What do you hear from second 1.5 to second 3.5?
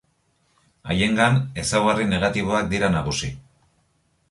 ezaugarri negatiboak dira nagusi.